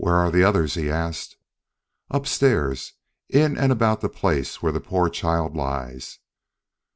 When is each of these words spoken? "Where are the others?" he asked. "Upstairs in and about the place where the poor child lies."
"Where 0.03 0.15
are 0.15 0.31
the 0.31 0.43
others?" 0.43 0.73
he 0.73 0.89
asked. 0.89 1.37
"Upstairs 2.09 2.93
in 3.29 3.55
and 3.55 3.71
about 3.71 4.01
the 4.01 4.09
place 4.09 4.59
where 4.59 4.71
the 4.71 4.79
poor 4.79 5.09
child 5.11 5.55
lies." 5.55 6.17